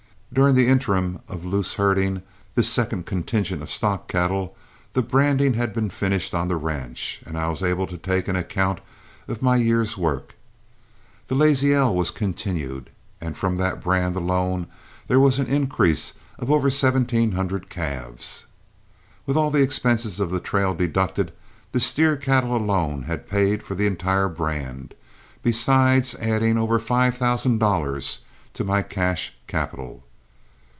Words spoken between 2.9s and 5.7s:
contingent of stock cattle, the branding